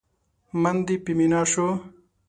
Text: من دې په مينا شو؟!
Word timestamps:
من 0.61 0.75
دې 0.85 0.95
په 1.03 1.11
مينا 1.17 1.41
شو؟! 1.51 1.67